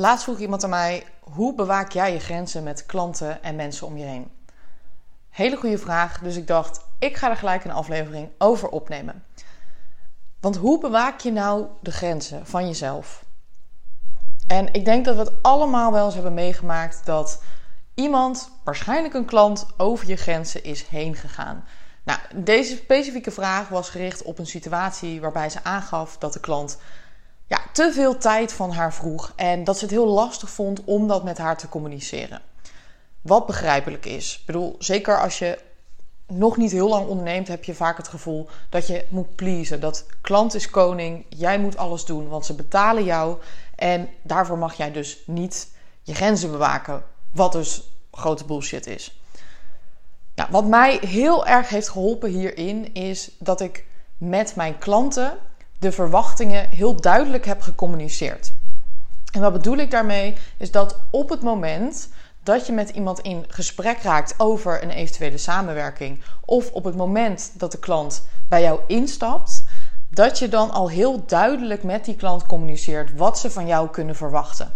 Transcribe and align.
Laatst 0.00 0.24
vroeg 0.24 0.38
iemand 0.38 0.64
aan 0.64 0.70
mij: 0.70 1.06
hoe 1.20 1.54
bewaak 1.54 1.92
jij 1.92 2.12
je 2.12 2.18
grenzen 2.18 2.62
met 2.62 2.86
klanten 2.86 3.42
en 3.42 3.56
mensen 3.56 3.86
om 3.86 3.96
je 3.96 4.04
heen? 4.04 4.30
Hele 5.28 5.56
goede 5.56 5.78
vraag, 5.78 6.18
dus 6.18 6.36
ik 6.36 6.46
dacht: 6.46 6.80
ik 6.98 7.16
ga 7.16 7.30
er 7.30 7.36
gelijk 7.36 7.64
een 7.64 7.70
aflevering 7.70 8.28
over 8.38 8.68
opnemen. 8.68 9.24
Want 10.40 10.56
hoe 10.56 10.80
bewaak 10.80 11.20
je 11.20 11.32
nou 11.32 11.66
de 11.80 11.90
grenzen 11.90 12.46
van 12.46 12.66
jezelf? 12.66 13.24
En 14.46 14.72
ik 14.72 14.84
denk 14.84 15.04
dat 15.04 15.14
we 15.14 15.20
het 15.20 15.42
allemaal 15.42 15.92
wel 15.92 16.04
eens 16.04 16.14
hebben 16.14 16.34
meegemaakt 16.34 17.06
dat 17.06 17.42
iemand, 17.94 18.50
waarschijnlijk 18.64 19.14
een 19.14 19.24
klant, 19.24 19.66
over 19.76 20.08
je 20.08 20.16
grenzen 20.16 20.64
is 20.64 20.86
heen 20.86 21.16
gegaan. 21.16 21.64
Nou, 22.04 22.18
deze 22.34 22.76
specifieke 22.76 23.30
vraag 23.30 23.68
was 23.68 23.90
gericht 23.90 24.22
op 24.22 24.38
een 24.38 24.46
situatie 24.46 25.20
waarbij 25.20 25.50
ze 25.50 25.64
aangaf 25.64 26.18
dat 26.18 26.32
de 26.32 26.40
klant 26.40 26.78
ja, 27.50 27.60
te 27.72 27.92
veel 27.92 28.18
tijd 28.18 28.52
van 28.52 28.70
haar 28.70 28.94
vroeg 28.94 29.32
en 29.36 29.64
dat 29.64 29.78
ze 29.78 29.84
het 29.84 29.94
heel 29.94 30.06
lastig 30.06 30.50
vond 30.50 30.84
om 30.84 31.08
dat 31.08 31.24
met 31.24 31.38
haar 31.38 31.56
te 31.56 31.68
communiceren. 31.68 32.40
Wat 33.20 33.46
begrijpelijk 33.46 34.06
is. 34.06 34.38
Ik 34.40 34.46
bedoel, 34.46 34.76
zeker 34.78 35.20
als 35.20 35.38
je 35.38 35.58
nog 36.26 36.56
niet 36.56 36.70
heel 36.70 36.88
lang 36.88 37.06
onderneemt, 37.06 37.48
heb 37.48 37.64
je 37.64 37.74
vaak 37.74 37.96
het 37.96 38.08
gevoel 38.08 38.48
dat 38.68 38.86
je 38.86 39.04
moet 39.08 39.34
pleasen. 39.34 39.80
Dat 39.80 40.06
klant 40.20 40.54
is 40.54 40.70
koning, 40.70 41.24
jij 41.28 41.58
moet 41.58 41.76
alles 41.76 42.04
doen, 42.04 42.28
want 42.28 42.46
ze 42.46 42.54
betalen 42.54 43.04
jou. 43.04 43.38
En 43.74 44.08
daarvoor 44.22 44.58
mag 44.58 44.74
jij 44.74 44.92
dus 44.92 45.22
niet 45.26 45.70
je 46.02 46.14
grenzen 46.14 46.50
bewaken. 46.50 47.02
Wat 47.32 47.52
dus 47.52 47.92
grote 48.12 48.44
bullshit 48.44 48.86
is. 48.86 49.20
Wat 50.50 50.66
mij 50.66 50.98
heel 51.06 51.46
erg 51.46 51.68
heeft 51.68 51.88
geholpen 51.88 52.30
hierin 52.30 52.94
is 52.94 53.30
dat 53.38 53.60
ik 53.60 53.84
met 54.18 54.56
mijn 54.56 54.78
klanten 54.78 55.38
de 55.80 55.92
verwachtingen 55.92 56.68
heel 56.68 57.00
duidelijk 57.00 57.44
heb 57.44 57.60
gecommuniceerd. 57.60 58.52
En 59.32 59.40
wat 59.40 59.52
bedoel 59.52 59.76
ik 59.76 59.90
daarmee? 59.90 60.36
Is 60.56 60.70
dat 60.70 61.00
op 61.10 61.28
het 61.28 61.42
moment 61.42 62.08
dat 62.42 62.66
je 62.66 62.72
met 62.72 62.90
iemand 62.90 63.20
in 63.20 63.44
gesprek 63.48 64.02
raakt 64.02 64.34
over 64.36 64.82
een 64.82 64.90
eventuele 64.90 65.38
samenwerking, 65.38 66.22
of 66.44 66.70
op 66.72 66.84
het 66.84 66.96
moment 66.96 67.52
dat 67.56 67.72
de 67.72 67.78
klant 67.78 68.26
bij 68.48 68.62
jou 68.62 68.80
instapt, 68.86 69.64
dat 70.10 70.38
je 70.38 70.48
dan 70.48 70.70
al 70.70 70.90
heel 70.90 71.26
duidelijk 71.26 71.82
met 71.82 72.04
die 72.04 72.16
klant 72.16 72.46
communiceert 72.46 73.16
wat 73.16 73.38
ze 73.38 73.50
van 73.50 73.66
jou 73.66 73.90
kunnen 73.90 74.16
verwachten. 74.16 74.72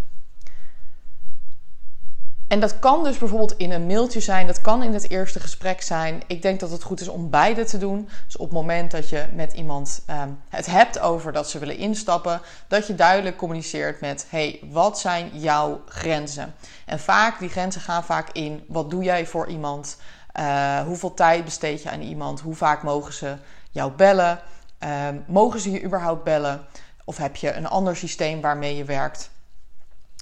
En 2.55 2.61
dat 2.61 2.79
kan 2.79 3.05
dus 3.05 3.19
bijvoorbeeld 3.19 3.57
in 3.57 3.73
een 3.73 3.87
mailtje 3.87 4.21
zijn, 4.21 4.47
dat 4.47 4.61
kan 4.61 4.83
in 4.83 4.93
het 4.93 5.11
eerste 5.11 5.41
gesprek 5.41 5.83
zijn. 5.83 6.23
Ik 6.27 6.43
denk 6.43 6.61
dat 6.61 6.71
het 6.71 6.83
goed 6.83 7.01
is 7.01 7.09
om 7.09 7.31
beide 7.31 7.65
te 7.65 7.79
doen. 7.79 8.09
Dus 8.27 8.37
op 8.37 8.45
het 8.45 8.55
moment 8.55 8.91
dat 8.91 9.09
je 9.09 9.25
met 9.33 9.53
iemand 9.53 10.03
ehm, 10.07 10.29
het 10.49 10.67
hebt 10.67 10.99
over 10.99 11.33
dat 11.33 11.51
ze 11.51 11.59
willen 11.59 11.77
instappen, 11.77 12.41
dat 12.69 12.87
je 12.87 12.95
duidelijk 12.95 13.37
communiceert 13.37 14.01
met: 14.01 14.27
hey, 14.29 14.61
wat 14.71 14.99
zijn 14.99 15.31
jouw 15.33 15.83
grenzen? 15.87 16.55
En 16.87 17.01
vaak, 17.01 17.39
die 17.39 17.49
grenzen 17.49 17.81
gaan 17.81 18.05
vaak 18.05 18.29
in: 18.33 18.65
wat 18.69 18.91
doe 18.91 19.03
jij 19.03 19.27
voor 19.27 19.49
iemand? 19.49 19.97
Uh, 20.41 20.81
hoeveel 20.81 21.15
tijd 21.15 21.45
besteed 21.45 21.83
je 21.83 21.91
aan 21.91 22.03
iemand? 22.03 22.41
Hoe 22.41 22.55
vaak 22.55 22.83
mogen 22.83 23.13
ze 23.13 23.37
jou 23.71 23.93
bellen? 23.93 24.41
Ehm, 24.79 25.19
mogen 25.27 25.61
ze 25.61 25.71
je 25.71 25.83
überhaupt 25.83 26.25
bellen? 26.25 26.67
Of 27.05 27.17
heb 27.17 27.37
je 27.37 27.53
een 27.53 27.69
ander 27.69 27.97
systeem 27.97 28.41
waarmee 28.41 28.77
je 28.77 28.85
werkt? 28.85 29.31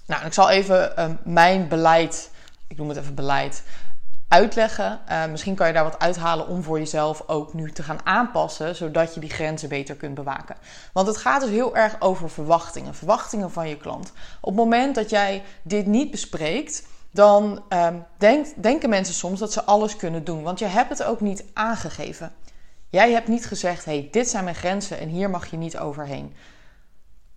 Nou, 0.06 0.27
ik 0.27 0.33
zal 0.33 0.50
even 0.50 0.92
uh, 0.98 1.05
mijn 1.25 1.69
beleid, 1.69 2.31
ik 2.67 2.77
noem 2.77 2.89
het 2.89 2.98
even 2.98 3.14
beleid, 3.14 3.62
uitleggen. 4.28 5.00
Uh, 5.09 5.27
misschien 5.27 5.55
kan 5.55 5.67
je 5.67 5.72
daar 5.72 5.84
wat 5.84 5.98
uithalen 5.98 6.48
om 6.48 6.62
voor 6.62 6.78
jezelf 6.78 7.22
ook 7.27 7.55
nu 7.55 7.72
te 7.72 7.83
gaan 7.83 8.06
aanpassen, 8.06 8.77
zodat 8.77 9.14
je 9.14 9.20
die 9.20 9.31
grenzen 9.31 9.69
beter 9.69 9.94
kunt 9.94 10.14
bewaken. 10.14 10.56
Want 10.92 11.06
het 11.06 11.17
gaat 11.17 11.41
dus 11.41 11.50
heel 11.50 11.77
erg 11.77 11.97
over 11.99 12.31
verwachtingen, 12.31 12.94
verwachtingen 12.94 13.50
van 13.50 13.69
je 13.69 13.77
klant. 13.77 14.12
Op 14.41 14.49
het 14.49 14.65
moment 14.65 14.94
dat 14.94 15.10
jij 15.10 15.43
dit 15.62 15.87
niet 15.87 16.10
bespreekt, 16.10 16.87
dan 17.10 17.62
denk, 18.19 18.47
denken 18.56 18.88
mensen 18.88 19.15
soms 19.15 19.38
dat 19.38 19.53
ze 19.53 19.65
alles 19.65 19.97
kunnen 19.97 20.25
doen, 20.25 20.43
want 20.43 20.59
je 20.59 20.66
hebt 20.66 20.88
het 20.88 21.03
ook 21.03 21.21
niet 21.21 21.44
aangegeven. 21.53 22.32
Jij 22.88 23.12
hebt 23.12 23.28
niet 23.28 23.47
gezegd: 23.47 23.84
hey, 23.84 24.09
dit 24.10 24.28
zijn 24.28 24.44
mijn 24.44 24.56
grenzen 24.56 24.98
en 24.98 25.09
hier 25.09 25.31
mag 25.31 25.47
je 25.47 25.56
niet 25.56 25.78
overheen. 25.78 26.34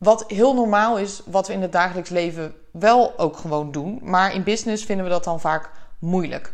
Wat 0.06 0.24
heel 0.28 0.54
normaal 0.54 0.98
is, 0.98 1.22
wat 1.26 1.48
we 1.48 1.54
in 1.54 1.62
het 1.62 1.72
dagelijks 1.72 2.10
leven 2.10 2.56
wel 2.72 3.20
ook 3.20 3.38
gewoon 3.38 3.72
doen. 3.72 4.00
Maar 4.04 4.34
in 4.34 4.44
business 4.44 4.84
vinden 4.84 5.06
we 5.06 5.12
dat 5.12 5.24
dan 5.24 5.40
vaak 5.40 5.70
moeilijk. 6.00 6.54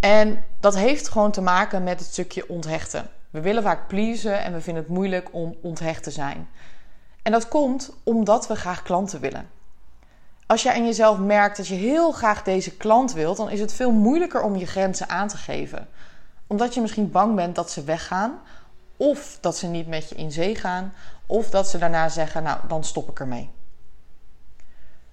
En 0.00 0.44
dat 0.60 0.76
heeft 0.76 1.08
gewoon 1.08 1.30
te 1.30 1.40
maken 1.40 1.84
met 1.84 1.98
het 1.98 2.08
stukje 2.08 2.48
onthechten. 2.48 3.10
We 3.30 3.40
willen 3.40 3.62
vaak 3.62 3.88
pleasen 3.88 4.42
en 4.42 4.52
we 4.52 4.60
vinden 4.60 4.82
het 4.82 4.92
moeilijk 4.92 5.28
om 5.32 5.56
onthecht 5.62 6.02
te 6.02 6.10
zijn. 6.10 6.48
En 7.22 7.32
dat 7.32 7.48
komt 7.48 7.92
omdat 8.02 8.46
we 8.46 8.54
graag 8.54 8.82
klanten 8.82 9.20
willen. 9.20 9.48
Als 10.46 10.62
jij 10.62 10.74
aan 10.74 10.84
jezelf 10.84 11.18
merkt 11.18 11.56
dat 11.56 11.66
je 11.66 11.74
heel 11.74 12.12
graag 12.12 12.42
deze 12.42 12.76
klant 12.76 13.12
wilt, 13.12 13.36
dan 13.36 13.50
is 13.50 13.60
het 13.60 13.72
veel 13.72 13.92
moeilijker 13.92 14.42
om 14.42 14.56
je 14.56 14.66
grenzen 14.66 15.08
aan 15.08 15.28
te 15.28 15.36
geven. 15.36 15.88
Omdat 16.46 16.74
je 16.74 16.80
misschien 16.80 17.10
bang 17.10 17.34
bent 17.34 17.54
dat 17.54 17.70
ze 17.70 17.84
weggaan, 17.84 18.40
of 19.02 19.38
dat 19.40 19.56
ze 19.56 19.66
niet 19.66 19.86
met 19.86 20.08
je 20.08 20.14
in 20.14 20.32
zee 20.32 20.54
gaan, 20.54 20.94
of 21.26 21.50
dat 21.50 21.68
ze 21.68 21.78
daarna 21.78 22.08
zeggen: 22.08 22.42
Nou, 22.42 22.58
dan 22.68 22.84
stop 22.84 23.10
ik 23.10 23.20
ermee. 23.20 23.50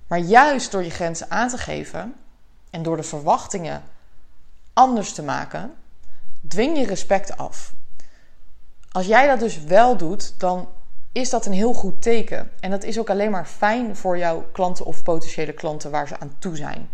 Maar 0.07 0.19
juist 0.19 0.71
door 0.71 0.83
je 0.83 0.89
grenzen 0.89 1.31
aan 1.31 1.49
te 1.49 1.57
geven 1.57 2.15
en 2.69 2.83
door 2.83 2.97
de 2.97 3.03
verwachtingen 3.03 3.83
anders 4.73 5.13
te 5.13 5.23
maken, 5.23 5.73
dwing 6.47 6.77
je 6.77 6.85
respect 6.85 7.37
af. 7.37 7.73
Als 8.91 9.05
jij 9.05 9.27
dat 9.27 9.39
dus 9.39 9.63
wel 9.63 9.97
doet, 9.97 10.39
dan 10.39 10.69
is 11.11 11.29
dat 11.29 11.45
een 11.45 11.53
heel 11.53 11.73
goed 11.73 12.01
teken. 12.01 12.51
En 12.59 12.69
dat 12.69 12.83
is 12.83 12.99
ook 12.99 13.09
alleen 13.09 13.31
maar 13.31 13.45
fijn 13.45 13.95
voor 13.95 14.17
jouw 14.17 14.49
klanten 14.51 14.85
of 14.85 15.03
potentiële 15.03 15.53
klanten 15.53 15.91
waar 15.91 16.07
ze 16.07 16.19
aan 16.19 16.35
toe 16.39 16.55
zijn. 16.55 16.89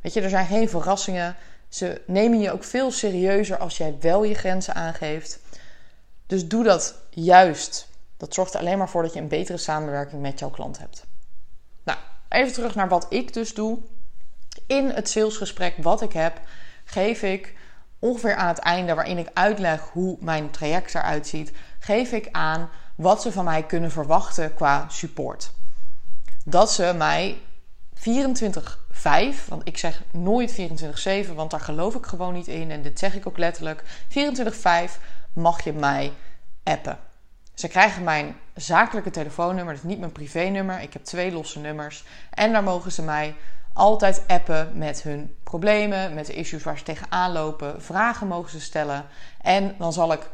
Weet 0.00 0.12
je, 0.12 0.20
er 0.20 0.30
zijn 0.30 0.46
geen 0.46 0.68
verrassingen. 0.68 1.36
Ze 1.68 2.02
nemen 2.06 2.40
je 2.40 2.52
ook 2.52 2.64
veel 2.64 2.90
serieuzer 2.90 3.58
als 3.58 3.76
jij 3.76 3.96
wel 4.00 4.24
je 4.24 4.34
grenzen 4.34 4.74
aangeeft. 4.74 5.44
Dus 6.26 6.48
doe 6.48 6.64
dat 6.64 6.94
juist. 7.10 7.88
Dat 8.16 8.34
zorgt 8.34 8.54
er 8.54 8.60
alleen 8.60 8.78
maar 8.78 8.88
voor 8.88 9.02
dat 9.02 9.12
je 9.12 9.20
een 9.20 9.28
betere 9.28 9.58
samenwerking 9.58 10.22
met 10.22 10.38
jouw 10.38 10.50
klant 10.50 10.78
hebt. 10.78 11.06
Nou, 11.82 11.98
even 12.28 12.52
terug 12.52 12.74
naar 12.74 12.88
wat 12.88 13.06
ik 13.08 13.32
dus 13.32 13.54
doe. 13.54 13.78
In 14.66 14.90
het 14.90 15.08
salesgesprek 15.08 15.74
wat 15.76 16.02
ik 16.02 16.12
heb, 16.12 16.40
geef 16.84 17.22
ik 17.22 17.54
ongeveer 17.98 18.34
aan 18.34 18.48
het 18.48 18.58
einde, 18.58 18.94
waarin 18.94 19.18
ik 19.18 19.30
uitleg 19.32 19.80
hoe 19.80 20.16
mijn 20.20 20.50
traject 20.50 20.94
eruit 20.94 21.26
ziet, 21.26 21.52
geef 21.78 22.12
ik 22.12 22.28
aan 22.32 22.70
wat 22.94 23.22
ze 23.22 23.32
van 23.32 23.44
mij 23.44 23.62
kunnen 23.62 23.90
verwachten 23.90 24.54
qua 24.54 24.88
support. 24.88 25.50
Dat 26.44 26.72
ze 26.72 26.94
mij 26.96 27.38
24-5, 27.94 28.00
want 29.48 29.62
ik 29.64 29.78
zeg 29.78 30.02
nooit 30.10 30.52
24-7, 31.28 31.34
want 31.34 31.50
daar 31.50 31.60
geloof 31.60 31.94
ik 31.94 32.06
gewoon 32.06 32.34
niet 32.34 32.46
in. 32.46 32.70
En 32.70 32.82
dit 32.82 32.98
zeg 32.98 33.14
ik 33.14 33.26
ook 33.26 33.38
letterlijk. 33.38 33.82
24-5 34.08 35.00
mag 35.36 35.64
je 35.64 35.72
mij 35.72 36.12
appen. 36.62 36.98
Ze 37.54 37.68
krijgen 37.68 38.04
mijn 38.04 38.36
zakelijke 38.54 39.10
telefoonnummer, 39.10 39.74
dus 39.74 39.82
niet 39.82 39.98
mijn 39.98 40.12
privénummer. 40.12 40.80
Ik 40.80 40.92
heb 40.92 41.04
twee 41.04 41.32
losse 41.32 41.58
nummers. 41.58 42.04
En 42.30 42.52
daar 42.52 42.62
mogen 42.62 42.92
ze 42.92 43.02
mij 43.02 43.34
altijd 43.72 44.22
appen 44.26 44.78
met 44.78 45.02
hun 45.02 45.36
problemen, 45.42 46.14
met 46.14 46.26
de 46.26 46.34
issues 46.34 46.62
waar 46.62 46.78
ze 46.78 46.84
tegenaan 46.84 47.32
lopen. 47.32 47.82
Vragen 47.82 48.26
mogen 48.26 48.50
ze 48.50 48.60
stellen. 48.60 49.04
En 49.40 49.74
dan 49.78 49.92
zal 49.92 50.12
ik 50.12 50.30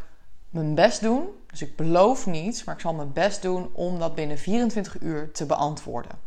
mijn 0.50 0.74
best 0.74 1.00
doen. 1.00 1.28
Dus 1.46 1.62
ik 1.62 1.76
beloof 1.76 2.26
niet, 2.26 2.62
maar 2.64 2.74
ik 2.74 2.80
zal 2.80 2.94
mijn 2.94 3.12
best 3.12 3.42
doen 3.42 3.70
om 3.72 3.98
dat 3.98 4.14
binnen 4.14 4.38
24 4.38 5.00
uur 5.00 5.32
te 5.32 5.46
beantwoorden. 5.46 6.18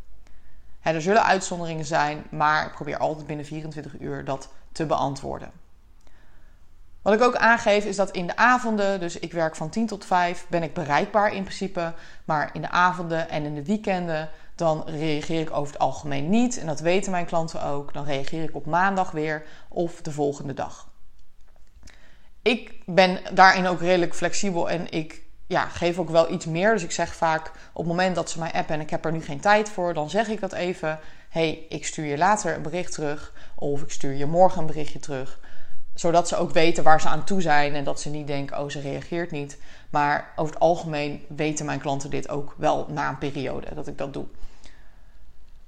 er 0.81 1.01
zullen 1.01 1.23
uitzonderingen 1.23 1.85
zijn, 1.85 2.23
maar 2.29 2.65
ik 2.65 2.71
probeer 2.71 2.97
altijd 2.97 3.27
binnen 3.27 3.45
24 3.45 3.99
uur 3.99 4.25
dat 4.25 4.49
te 4.71 4.85
beantwoorden. 4.85 5.51
Wat 7.05 7.13
ik 7.13 7.21
ook 7.21 7.35
aangeef 7.35 7.85
is 7.85 7.95
dat 7.95 8.11
in 8.11 8.27
de 8.27 8.35
avonden, 8.35 8.99
dus 8.99 9.19
ik 9.19 9.33
werk 9.33 9.55
van 9.55 9.69
10 9.69 9.87
tot 9.87 10.05
5, 10.05 10.45
ben 10.49 10.63
ik 10.63 10.73
bereikbaar 10.73 11.33
in 11.33 11.43
principe. 11.43 11.93
Maar 12.23 12.49
in 12.53 12.61
de 12.61 12.69
avonden 12.69 13.29
en 13.29 13.43
in 13.43 13.55
de 13.55 13.65
weekenden, 13.65 14.29
dan 14.55 14.83
reageer 14.85 15.41
ik 15.41 15.51
over 15.51 15.73
het 15.73 15.81
algemeen 15.81 16.29
niet. 16.29 16.59
En 16.59 16.65
dat 16.65 16.79
weten 16.79 17.11
mijn 17.11 17.25
klanten 17.25 17.63
ook. 17.63 17.93
Dan 17.93 18.05
reageer 18.05 18.43
ik 18.43 18.55
op 18.55 18.65
maandag 18.65 19.11
weer 19.11 19.43
of 19.69 20.01
de 20.01 20.11
volgende 20.11 20.53
dag. 20.53 20.89
Ik 22.41 22.73
ben 22.85 23.19
daarin 23.33 23.67
ook 23.67 23.79
redelijk 23.79 24.15
flexibel 24.15 24.69
en 24.69 24.91
ik 24.91 25.23
ja, 25.47 25.65
geef 25.65 25.99
ook 25.99 26.09
wel 26.09 26.31
iets 26.31 26.45
meer. 26.45 26.73
Dus 26.73 26.83
ik 26.83 26.91
zeg 26.91 27.15
vaak 27.15 27.47
op 27.47 27.85
het 27.85 27.87
moment 27.87 28.15
dat 28.15 28.29
ze 28.29 28.39
mij 28.39 28.51
appen 28.51 28.75
en 28.75 28.81
ik 28.81 28.89
heb 28.89 29.05
er 29.05 29.11
nu 29.11 29.21
geen 29.21 29.39
tijd 29.39 29.69
voor, 29.69 29.93
dan 29.93 30.09
zeg 30.09 30.27
ik 30.27 30.39
dat 30.39 30.53
even. 30.53 30.99
hey, 31.29 31.65
ik 31.69 31.85
stuur 31.85 32.05
je 32.05 32.17
later 32.17 32.55
een 32.55 32.61
bericht 32.61 32.93
terug. 32.93 33.33
Of 33.55 33.81
ik 33.81 33.91
stuur 33.91 34.13
je 34.13 34.25
morgen 34.25 34.59
een 34.59 34.67
berichtje 34.67 34.99
terug 34.99 35.39
zodat 35.95 36.27
ze 36.27 36.35
ook 36.35 36.51
weten 36.51 36.83
waar 36.83 37.01
ze 37.01 37.07
aan 37.07 37.23
toe 37.23 37.41
zijn 37.41 37.75
en 37.75 37.83
dat 37.83 38.01
ze 38.01 38.09
niet 38.09 38.27
denken, 38.27 38.59
oh 38.59 38.69
ze 38.69 38.79
reageert 38.79 39.31
niet. 39.31 39.57
Maar 39.89 40.31
over 40.35 40.53
het 40.53 40.63
algemeen 40.63 41.25
weten 41.27 41.65
mijn 41.65 41.79
klanten 41.79 42.09
dit 42.09 42.29
ook 42.29 42.55
wel 42.57 42.87
na 42.89 43.09
een 43.09 43.17
periode 43.17 43.75
dat 43.75 43.87
ik 43.87 43.97
dat 43.97 44.13
doe. 44.13 44.25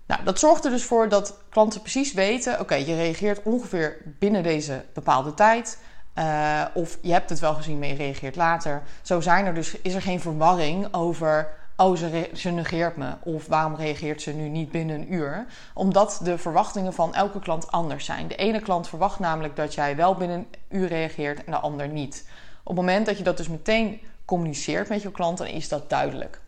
Nou, 0.07 0.23
dat 0.23 0.39
zorgt 0.39 0.65
er 0.65 0.71
dus 0.71 0.83
voor 0.83 1.09
dat 1.09 1.37
klanten 1.49 1.81
precies 1.81 2.13
weten: 2.13 2.59
oké, 2.59 2.75
je 2.75 2.95
reageert 2.95 3.43
ongeveer 3.43 3.97
binnen 4.19 4.43
deze 4.43 4.83
bepaalde 4.93 5.33
tijd. 5.33 5.79
Uh, 6.15 6.65
of 6.73 6.97
je 7.01 7.11
hebt 7.11 7.29
het 7.29 7.39
wel 7.39 7.53
gezien, 7.53 7.79
maar 7.79 7.87
je 7.87 7.95
reageert 7.95 8.35
later. 8.35 8.81
Zo 9.01 9.21
zijn 9.21 9.45
er 9.45 9.53
dus, 9.53 9.81
is 9.81 9.93
er 9.93 10.01
geen 10.01 10.21
verwarring 10.21 10.93
over 10.93 11.49
oh, 11.77 11.95
ze, 12.33 12.49
negeert 12.49 12.97
me. 12.97 13.13
Of 13.23 13.47
waarom 13.47 13.75
reageert 13.75 14.21
ze 14.21 14.31
nu 14.31 14.49
niet 14.49 14.71
binnen 14.71 14.95
een 14.95 15.13
uur? 15.13 15.45
Omdat 15.73 16.19
de 16.23 16.37
verwachtingen 16.37 16.93
van 16.93 17.15
elke 17.15 17.39
klant 17.39 17.71
anders 17.71 18.05
zijn. 18.05 18.27
De 18.27 18.35
ene 18.35 18.59
klant 18.59 18.87
verwacht 18.87 19.19
namelijk 19.19 19.55
dat 19.55 19.73
jij 19.73 19.95
wel 19.95 20.15
binnen 20.15 20.37
een 20.37 20.79
uur 20.79 20.87
reageert 20.87 21.43
en 21.43 21.51
de 21.51 21.57
ander 21.57 21.87
niet. 21.87 22.25
Op 22.63 22.75
het 22.77 22.85
moment 22.85 23.05
dat 23.05 23.17
je 23.17 23.23
dat 23.23 23.37
dus 23.37 23.47
meteen 23.47 23.99
communiceert 24.25 24.89
met 24.89 25.01
je 25.01 25.11
klant, 25.11 25.37
dan 25.37 25.47
is 25.47 25.69
dat 25.69 25.89
duidelijk. 25.89 26.39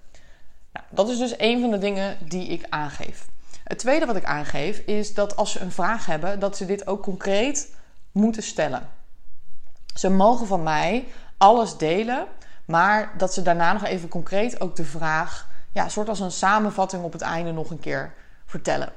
Nou, 0.74 0.86
dat 0.90 1.10
is 1.10 1.18
dus 1.18 1.34
een 1.38 1.62
van 1.62 1.72
de 1.72 1.78
dingen 1.78 2.18
die 2.28 2.48
ik 2.48 2.66
aangeef. 2.70 3.28
Het 3.64 3.80
tweede 3.80 4.06
wat 4.06 4.16
ik 4.16 4.26
aangeef 4.26 4.78
is 4.78 5.14
dat 5.14 5.36
als 5.36 5.52
ze 5.52 5.60
een 5.60 5.72
vraag 5.72 6.06
hebben, 6.06 6.40
dat 6.40 6.58
ze 6.58 6.66
dit 6.66 6.88
ook 6.88 7.04
concreet 7.04 7.76
moeten 8.12 8.44
stellen. 8.44 8.90
Ze 9.96 10.10
mogen 10.10 10.48
van 10.48 10.64
mij 10.64 11.08
alles 11.38 11.78
delen, 11.78 12.26
maar 12.69 13.13
dat 13.18 13.33
ze 13.33 13.42
daarna 13.42 13.74
nog 13.74 13.83
even 13.83 14.10
concreet 14.10 14.62
ook 14.62 14.75
de 14.75 14.86
vraag, 14.86 15.48
ja, 15.71 15.89
soort 15.89 16.10
als 16.10 16.19
een 16.19 16.31
samenvatting 16.31 17.04
op 17.04 17.12
het 17.12 17.21
einde 17.21 17.51
nog 17.51 17.69
een 17.69 17.80
keer 17.80 18.13
vertellen. 18.45 18.94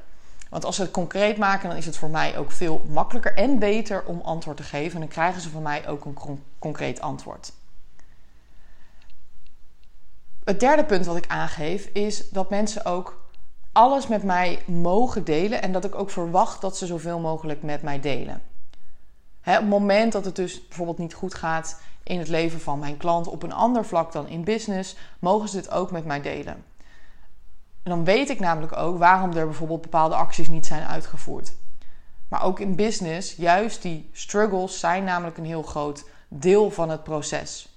Want 0.51 0.65
als 0.65 0.77
ze 0.77 0.83
het 0.83 0.91
concreet 0.91 1.37
maken, 1.37 1.69
dan 1.69 1.79
is 1.79 1.87
het 1.87 1.97
voor 1.97 2.11
mij 2.11 2.39
ook 2.39 2.53
veel 2.53 2.85
makkelijker 2.89 3.35
en 3.35 3.59
beter 3.59 4.05
om 4.05 4.21
antwoord 4.21 4.57
te 4.57 4.63
geven. 4.63 4.95
En 4.95 5.01
dan 5.01 5.09
krijgen 5.09 5.41
ze 5.41 5.51
van 5.51 5.63
mij 5.63 5.89
ook 5.89 6.05
een 6.05 6.41
concreet 6.59 7.01
antwoord. 7.01 7.53
Het 10.45 10.61
derde 10.61 10.85
punt 10.85 11.07
wat 11.07 11.17
ik 11.17 11.27
aangeef 11.29 11.85
is 11.85 12.31
dat 12.31 12.51
mensen 12.51 12.85
ook 12.85 13.21
alles 13.73 14.07
met 14.07 14.23
mij 14.23 14.63
mogen 14.67 15.25
delen 15.25 15.63
en 15.63 15.73
dat 15.73 15.85
ik 15.85 15.95
ook 15.95 16.11
verwacht 16.11 16.61
dat 16.61 16.77
ze 16.77 16.87
zoveel 16.87 17.19
mogelijk 17.19 17.63
met 17.63 17.83
mij 17.83 18.01
delen. 18.01 18.43
Op 19.45 19.53
het 19.53 19.69
moment 19.69 20.13
dat 20.13 20.25
het 20.25 20.37
dus 20.37 20.67
bijvoorbeeld 20.69 20.99
niet 20.99 21.15
goed 21.15 21.35
gaat 21.35 21.81
in 22.03 22.19
het 22.19 22.29
leven 22.29 22.61
van 22.61 22.79
mijn 22.79 22.97
klant 22.97 23.27
op 23.27 23.43
een 23.43 23.53
ander 23.53 23.85
vlak 23.85 24.13
dan 24.13 24.29
in 24.29 24.45
business, 24.45 24.97
mogen 25.19 25.49
ze 25.49 25.57
dit 25.57 25.71
ook 25.71 25.91
met 25.91 26.05
mij 26.05 26.21
delen. 26.21 26.65
En 27.83 27.91
dan 27.91 28.05
weet 28.05 28.31
ik 28.31 28.41
namelijk 28.41 28.77
ook 28.77 28.99
waarom 28.99 29.33
er 29.33 29.47
bijvoorbeeld 29.47 29.83
bepaalde 29.83 30.15
acties 30.15 30.49
niet 30.49 30.67
zijn 30.67 30.87
uitgevoerd. 30.87 31.53
Maar 32.29 32.43
ook 32.43 32.61
in 32.61 32.75
business, 32.75 33.35
juist 33.37 33.83
die 33.83 34.11
struggles 34.13 34.81
zijn 34.81 35.05
namelijk 35.05 35.37
een 35.37 35.45
heel 35.45 35.63
groot 35.63 36.05
deel 36.29 36.71
van 36.71 36.91
het 36.91 37.03
proces. 37.03 37.69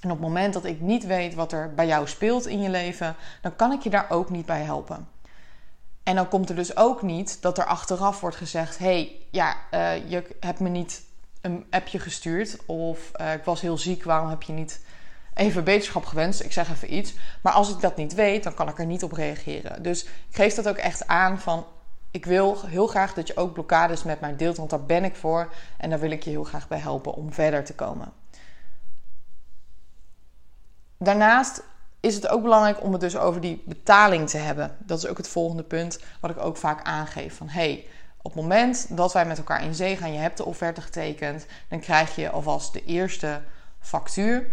En 0.00 0.10
op 0.10 0.18
het 0.18 0.26
moment 0.26 0.54
dat 0.54 0.64
ik 0.64 0.80
niet 0.80 1.06
weet 1.06 1.34
wat 1.34 1.52
er 1.52 1.74
bij 1.74 1.86
jou 1.86 2.08
speelt 2.08 2.46
in 2.46 2.62
je 2.62 2.70
leven, 2.70 3.16
dan 3.42 3.56
kan 3.56 3.72
ik 3.72 3.82
je 3.82 3.90
daar 3.90 4.06
ook 4.10 4.30
niet 4.30 4.46
bij 4.46 4.62
helpen. 4.62 5.08
En 6.06 6.14
dan 6.14 6.28
komt 6.28 6.48
er 6.48 6.54
dus 6.54 6.76
ook 6.76 7.02
niet 7.02 7.42
dat 7.42 7.58
er 7.58 7.64
achteraf 7.64 8.20
wordt 8.20 8.36
gezegd: 8.36 8.78
hey, 8.78 9.12
ja, 9.30 9.56
uh, 9.70 10.10
je 10.10 10.36
hebt 10.40 10.60
me 10.60 10.68
niet 10.68 11.02
een 11.40 11.66
appje 11.70 11.98
gestuurd. 11.98 12.66
Of 12.66 13.10
uh, 13.20 13.32
ik 13.32 13.44
was 13.44 13.60
heel 13.60 13.78
ziek, 13.78 14.04
waarom 14.04 14.28
heb 14.28 14.42
je 14.42 14.52
niet 14.52 14.80
even 15.34 15.64
beterschap 15.64 16.04
gewenst? 16.04 16.42
Ik 16.42 16.52
zeg 16.52 16.70
even 16.70 16.94
iets. 16.94 17.14
Maar 17.42 17.52
als 17.52 17.70
ik 17.70 17.80
dat 17.80 17.96
niet 17.96 18.14
weet, 18.14 18.42
dan 18.42 18.54
kan 18.54 18.68
ik 18.68 18.78
er 18.78 18.86
niet 18.86 19.02
op 19.02 19.12
reageren. 19.12 19.82
Dus 19.82 20.04
ik 20.04 20.10
geef 20.30 20.54
dat 20.54 20.68
ook 20.68 20.76
echt 20.76 21.06
aan 21.06 21.40
van. 21.40 21.66
Ik 22.10 22.24
wil 22.24 22.60
heel 22.66 22.86
graag 22.86 23.14
dat 23.14 23.26
je 23.26 23.36
ook 23.36 23.52
blokkades 23.52 24.02
met 24.02 24.20
mij 24.20 24.36
deelt, 24.36 24.56
want 24.56 24.70
daar 24.70 24.84
ben 24.84 25.04
ik 25.04 25.16
voor. 25.16 25.52
En 25.76 25.90
daar 25.90 26.00
wil 26.00 26.10
ik 26.10 26.22
je 26.22 26.30
heel 26.30 26.44
graag 26.44 26.68
bij 26.68 26.78
helpen 26.78 27.14
om 27.14 27.32
verder 27.32 27.64
te 27.64 27.74
komen. 27.74 28.12
Daarnaast 30.98 31.62
is 32.06 32.14
het 32.14 32.28
ook 32.28 32.42
belangrijk 32.42 32.82
om 32.82 32.92
het 32.92 33.00
dus 33.00 33.16
over 33.16 33.40
die 33.40 33.62
betaling 33.64 34.28
te 34.28 34.38
hebben. 34.38 34.76
Dat 34.78 34.98
is 34.98 35.06
ook 35.06 35.16
het 35.16 35.28
volgende 35.28 35.62
punt 35.62 36.00
wat 36.20 36.30
ik 36.30 36.38
ook 36.38 36.56
vaak 36.56 36.82
aangeef. 36.82 37.36
Van 37.36 37.48
hey, 37.48 37.86
op 38.22 38.32
het 38.32 38.42
moment 38.42 38.86
dat 38.90 39.12
wij 39.12 39.26
met 39.26 39.38
elkaar 39.38 39.64
in 39.64 39.74
zee 39.74 39.96
gaan, 39.96 40.12
je 40.12 40.18
hebt 40.18 40.36
de 40.36 40.44
offerte 40.44 40.80
getekend, 40.80 41.46
dan 41.68 41.80
krijg 41.80 42.16
je 42.16 42.30
alvast 42.30 42.72
de 42.72 42.84
eerste 42.84 43.40
factuur. 43.80 44.48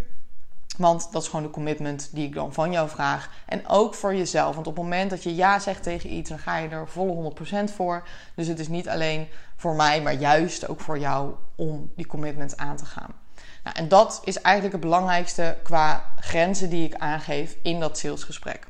Want 0.77 1.11
dat 1.11 1.21
is 1.21 1.27
gewoon 1.27 1.45
de 1.45 1.51
commitment 1.51 2.09
die 2.11 2.25
ik 2.25 2.33
dan 2.33 2.53
van 2.53 2.71
jou 2.71 2.89
vraag. 2.89 3.29
En 3.45 3.67
ook 3.67 3.95
voor 3.95 4.15
jezelf. 4.15 4.55
Want 4.55 4.67
op 4.67 4.75
het 4.75 4.83
moment 4.83 5.09
dat 5.09 5.23
je 5.23 5.35
ja 5.35 5.59
zegt 5.59 5.83
tegen 5.83 6.13
iets, 6.13 6.29
dan 6.29 6.39
ga 6.39 6.57
je 6.57 6.69
er 6.69 6.87
volle 6.87 7.33
100% 7.69 7.73
voor. 7.75 8.07
Dus 8.35 8.47
het 8.47 8.59
is 8.59 8.67
niet 8.67 8.89
alleen 8.89 9.27
voor 9.55 9.75
mij, 9.75 10.01
maar 10.01 10.13
juist 10.13 10.67
ook 10.67 10.79
voor 10.81 10.99
jou 10.99 11.33
om 11.55 11.91
die 11.95 12.07
commitment 12.07 12.57
aan 12.57 12.75
te 12.75 12.85
gaan. 12.85 13.13
Nou, 13.63 13.75
en 13.75 13.87
dat 13.87 14.21
is 14.23 14.41
eigenlijk 14.41 14.75
het 14.75 14.83
belangrijkste 14.83 15.57
qua 15.63 16.13
grenzen 16.19 16.69
die 16.69 16.85
ik 16.85 16.95
aangeef 16.95 17.55
in 17.61 17.79
dat 17.79 17.97
salesgesprek. 17.97 18.67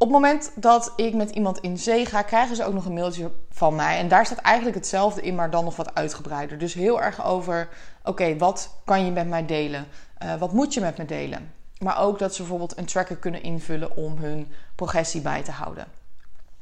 Op 0.00 0.06
het 0.06 0.16
moment 0.16 0.52
dat 0.54 0.92
ik 0.96 1.14
met 1.14 1.30
iemand 1.30 1.58
in 1.58 1.78
zee 1.78 2.06
ga, 2.06 2.22
krijgen 2.22 2.56
ze 2.56 2.64
ook 2.64 2.74
nog 2.74 2.84
een 2.84 2.92
mailtje 2.92 3.30
van 3.50 3.74
mij. 3.74 3.98
En 3.98 4.08
daar 4.08 4.26
staat 4.26 4.38
eigenlijk 4.38 4.76
hetzelfde 4.76 5.22
in, 5.22 5.34
maar 5.34 5.50
dan 5.50 5.64
nog 5.64 5.76
wat 5.76 5.94
uitgebreider. 5.94 6.58
Dus 6.58 6.74
heel 6.74 7.02
erg 7.02 7.24
over: 7.24 7.68
oké, 8.02 8.36
wat 8.36 8.70
kan 8.84 9.04
je 9.04 9.10
met 9.10 9.28
mij 9.28 9.46
delen? 9.46 9.86
Uh, 10.22 10.34
wat 10.34 10.52
moet 10.52 10.74
je 10.74 10.80
met 10.80 10.98
me 10.98 11.04
delen? 11.04 11.52
Maar 11.78 11.98
ook 11.98 12.18
dat 12.18 12.34
ze 12.34 12.40
bijvoorbeeld 12.40 12.78
een 12.78 12.84
tracker 12.84 13.16
kunnen 13.16 13.42
invullen 13.42 13.96
om 13.96 14.18
hun 14.18 14.52
progressie 14.74 15.20
bij 15.20 15.42
te 15.42 15.50
houden. 15.50 15.86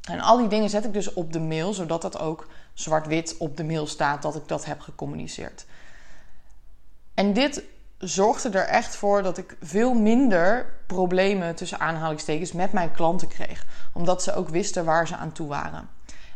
En 0.09 0.21
al 0.21 0.37
die 0.37 0.49
dingen 0.49 0.71
zet 0.71 0.85
ik 0.85 0.93
dus 0.93 1.13
op 1.13 1.33
de 1.33 1.41
mail, 1.41 1.75
zodat 1.75 2.03
dat 2.03 2.19
ook 2.19 2.47
zwart-wit 2.75 3.37
op 3.39 3.57
de 3.57 3.65
mail 3.65 3.87
staat 3.87 4.23
dat 4.23 4.37
ik 4.37 4.49
dat 4.49 4.65
heb 4.65 4.81
gecommuniceerd. 4.81 5.67
En 7.15 7.33
dit 7.33 7.63
zorgde 7.99 8.49
er 8.49 8.67
echt 8.67 8.97
voor 8.97 9.23
dat 9.23 9.39
ik 9.39 9.57
veel 9.63 9.95
minder 9.95 10.73
problemen 10.87 11.55
tussen 11.55 11.81
aanhalingstekens 11.81 12.53
met 12.53 12.73
mijn 12.73 12.93
klanten 12.93 13.29
kreeg. 13.29 13.67
Omdat 13.93 14.23
ze 14.23 14.35
ook 14.35 14.49
wisten 14.49 14.85
waar 14.85 15.07
ze 15.07 15.17
aan 15.17 15.33
toe 15.33 15.49
waren. 15.49 15.89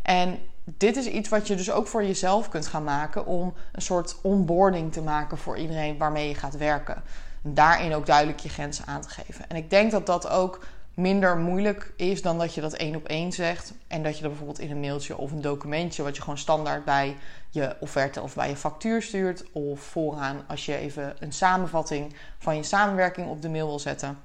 En 0.02 0.38
dit 0.64 0.96
is 0.96 1.06
iets 1.06 1.28
wat 1.28 1.46
je 1.46 1.54
dus 1.54 1.70
ook 1.70 1.86
voor 1.86 2.04
jezelf 2.04 2.48
kunt 2.48 2.66
gaan 2.66 2.84
maken 2.84 3.26
om 3.26 3.54
een 3.72 3.82
soort 3.82 4.16
onboarding 4.22 4.92
te 4.92 5.02
maken 5.02 5.38
voor 5.38 5.58
iedereen 5.58 5.98
waarmee 5.98 6.28
je 6.28 6.34
gaat 6.34 6.56
werken. 6.56 7.02
En 7.44 7.54
daarin 7.54 7.94
ook 7.94 8.06
duidelijk 8.06 8.38
je 8.38 8.48
grenzen 8.48 8.86
aan 8.86 9.00
te 9.00 9.08
geven. 9.08 9.48
En 9.48 9.56
ik 9.56 9.70
denk 9.70 9.90
dat 9.90 10.06
dat 10.06 10.28
ook 10.28 10.60
minder 11.00 11.36
moeilijk 11.36 11.92
is 11.96 12.22
dan 12.22 12.38
dat 12.38 12.54
je 12.54 12.60
dat 12.60 12.72
één 12.72 12.96
op 12.96 13.06
één 13.06 13.32
zegt. 13.32 13.72
En 13.86 14.02
dat 14.02 14.14
je 14.16 14.20
dat 14.20 14.30
bijvoorbeeld 14.30 14.60
in 14.60 14.70
een 14.70 14.80
mailtje 14.80 15.16
of 15.16 15.32
een 15.32 15.40
documentje, 15.40 16.02
wat 16.02 16.16
je 16.16 16.22
gewoon 16.22 16.38
standaard 16.38 16.84
bij 16.84 17.16
je 17.50 17.76
offerte 17.80 18.20
of 18.20 18.34
bij 18.34 18.48
je 18.48 18.56
factuur 18.56 19.02
stuurt. 19.02 19.44
Of 19.52 19.80
vooraan 19.80 20.44
als 20.46 20.66
je 20.66 20.76
even 20.76 21.16
een 21.18 21.32
samenvatting 21.32 22.14
van 22.38 22.56
je 22.56 22.62
samenwerking 22.62 23.28
op 23.28 23.42
de 23.42 23.48
mail 23.48 23.66
wil 23.66 23.78
zetten. 23.78 24.18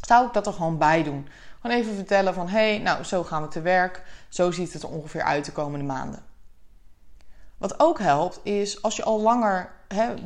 Zou 0.00 0.26
ik 0.26 0.32
dat 0.32 0.46
er 0.46 0.52
gewoon 0.52 0.78
bij 0.78 1.02
doen. 1.02 1.28
Gewoon 1.60 1.76
even 1.76 1.94
vertellen 1.94 2.34
van 2.34 2.48
hé, 2.48 2.70
hey, 2.70 2.78
nou 2.78 3.04
zo 3.04 3.24
gaan 3.24 3.42
we 3.42 3.48
te 3.48 3.60
werk. 3.60 4.02
Zo 4.28 4.50
ziet 4.50 4.72
het 4.72 4.82
er 4.82 4.88
ongeveer 4.88 5.22
uit 5.22 5.44
de 5.44 5.52
komende 5.52 5.84
maanden. 5.84 6.27
Wat 7.58 7.80
ook 7.80 7.98
helpt 7.98 8.40
is 8.42 8.82
als 8.82 8.96
je 8.96 9.04
al 9.04 9.20
langer 9.20 9.70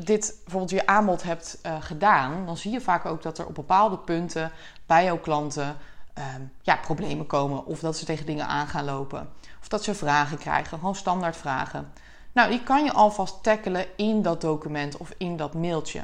dit 0.04 0.40
bijvoorbeeld 0.42 0.70
je 0.70 0.86
aanbod 0.86 1.22
hebt 1.22 1.58
uh, 1.66 1.76
gedaan, 1.80 2.46
dan 2.46 2.56
zie 2.56 2.72
je 2.72 2.80
vaak 2.80 3.04
ook 3.04 3.22
dat 3.22 3.38
er 3.38 3.46
op 3.46 3.54
bepaalde 3.54 3.98
punten 3.98 4.50
bij 4.86 5.04
jouw 5.04 5.18
klanten 5.18 5.76
ehm, 6.14 6.42
ja, 6.62 6.76
problemen 6.76 7.26
komen. 7.26 7.66
Of 7.66 7.80
dat 7.80 7.96
ze 7.96 8.04
tegen 8.04 8.26
dingen 8.26 8.46
aan 8.46 8.66
gaan 8.66 8.84
lopen. 8.84 9.28
Of 9.60 9.68
dat 9.68 9.84
ze 9.84 9.94
vragen 9.94 10.38
krijgen, 10.38 10.78
gewoon 10.78 10.94
standaard 10.94 11.36
vragen. 11.36 11.92
Nou, 12.32 12.50
die 12.50 12.62
kan 12.62 12.84
je 12.84 12.92
alvast 12.92 13.42
tackelen 13.42 13.86
in 13.96 14.22
dat 14.22 14.40
document 14.40 14.96
of 14.96 15.14
in 15.16 15.36
dat 15.36 15.54
mailtje. 15.54 16.02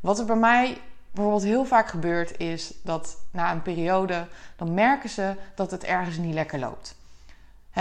Wat 0.00 0.18
er 0.18 0.24
bij 0.24 0.36
mij 0.36 0.80
bijvoorbeeld 1.10 1.44
heel 1.44 1.64
vaak 1.64 1.88
gebeurt, 1.88 2.38
is 2.38 2.74
dat 2.82 3.16
na 3.30 3.52
een 3.52 3.62
periode, 3.62 4.26
dan 4.56 4.74
merken 4.74 5.10
ze 5.10 5.34
dat 5.54 5.70
het 5.70 5.84
ergens 5.84 6.16
niet 6.16 6.34
lekker 6.34 6.58
loopt. 6.58 6.96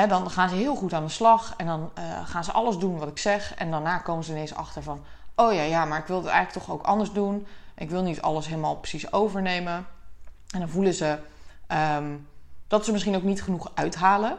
Dan 0.03 0.31
gaan 0.31 0.49
ze 0.49 0.55
heel 0.55 0.75
goed 0.75 0.93
aan 0.93 1.03
de 1.03 1.09
slag 1.09 1.53
en 1.57 1.65
dan 1.65 1.91
uh, 1.99 2.27
gaan 2.27 2.43
ze 2.43 2.51
alles 2.51 2.77
doen 2.77 2.99
wat 2.99 3.07
ik 3.07 3.17
zeg. 3.17 3.55
En 3.55 3.71
daarna 3.71 3.97
komen 3.97 4.23
ze 4.23 4.31
ineens 4.31 4.55
achter 4.55 4.83
van: 4.83 5.03
oh 5.35 5.53
ja, 5.53 5.61
ja, 5.61 5.85
maar 5.85 5.99
ik 5.99 6.05
wil 6.05 6.17
het 6.17 6.25
eigenlijk 6.25 6.65
toch 6.65 6.75
ook 6.75 6.85
anders 6.85 7.11
doen. 7.11 7.47
Ik 7.75 7.89
wil 7.89 8.01
niet 8.01 8.21
alles 8.21 8.47
helemaal 8.47 8.75
precies 8.75 9.13
overnemen. 9.13 9.85
En 10.49 10.59
dan 10.59 10.69
voelen 10.69 10.93
ze 10.93 11.17
um, 11.97 12.27
dat 12.67 12.85
ze 12.85 12.91
misschien 12.91 13.15
ook 13.15 13.23
niet 13.23 13.43
genoeg 13.43 13.71
uithalen. 13.73 14.37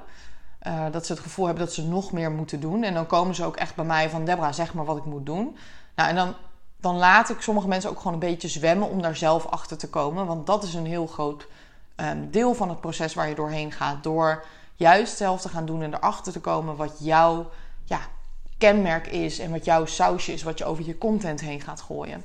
Uh, 0.66 0.84
dat 0.90 1.06
ze 1.06 1.12
het 1.12 1.22
gevoel 1.22 1.46
hebben 1.46 1.64
dat 1.64 1.74
ze 1.74 1.88
nog 1.88 2.12
meer 2.12 2.30
moeten 2.30 2.60
doen. 2.60 2.82
En 2.82 2.94
dan 2.94 3.06
komen 3.06 3.34
ze 3.34 3.44
ook 3.44 3.56
echt 3.56 3.74
bij 3.74 3.84
mij 3.84 4.10
van... 4.10 4.24
Debra, 4.24 4.52
zeg 4.52 4.74
maar 4.74 4.84
wat 4.84 4.96
ik 4.96 5.04
moet 5.04 5.26
doen. 5.26 5.56
Nou, 5.94 6.08
en 6.08 6.14
dan, 6.14 6.34
dan 6.76 6.96
laat 6.96 7.28
ik 7.28 7.40
sommige 7.40 7.68
mensen 7.68 7.90
ook 7.90 7.96
gewoon 7.96 8.12
een 8.12 8.18
beetje 8.18 8.48
zwemmen... 8.48 8.88
om 8.88 9.02
daar 9.02 9.16
zelf 9.16 9.46
achter 9.46 9.78
te 9.78 9.90
komen. 9.90 10.26
Want 10.26 10.46
dat 10.46 10.62
is 10.62 10.74
een 10.74 10.86
heel 10.86 11.06
groot 11.06 11.46
um, 11.96 12.30
deel 12.30 12.54
van 12.54 12.68
het 12.68 12.80
proces 12.80 13.14
waar 13.14 13.28
je 13.28 13.34
doorheen 13.34 13.72
gaat. 13.72 14.02
Door 14.02 14.44
juist 14.76 15.16
zelf 15.16 15.40
te 15.40 15.48
gaan 15.48 15.66
doen 15.66 15.82
en 15.82 15.94
erachter 15.94 16.32
te 16.32 16.40
komen... 16.40 16.76
wat 16.76 16.96
jouw 16.98 17.50
ja, 17.84 18.00
kenmerk 18.58 19.06
is 19.06 19.38
en 19.38 19.50
wat 19.50 19.64
jouw 19.64 19.86
sausje 19.86 20.32
is... 20.32 20.42
wat 20.42 20.58
je 20.58 20.64
over 20.64 20.84
je 20.86 20.98
content 20.98 21.40
heen 21.40 21.60
gaat 21.60 21.80
gooien. 21.80 22.24